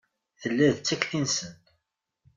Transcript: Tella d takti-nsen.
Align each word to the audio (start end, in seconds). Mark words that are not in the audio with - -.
Tella 0.41 0.69
d 0.75 0.77
takti-nsen. 0.79 1.53